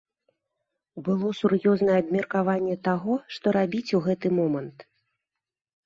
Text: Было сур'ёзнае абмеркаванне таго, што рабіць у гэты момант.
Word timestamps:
Было 1.07 1.27
сур'ёзнае 1.41 1.97
абмеркаванне 2.05 2.75
таго, 2.91 3.13
што 3.37 3.45
рабіць 3.61 3.87
у 3.97 4.05
гэты 4.11 4.27
момант. 4.43 4.77